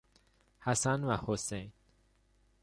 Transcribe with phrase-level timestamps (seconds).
[0.59, 1.71] حسن و حسین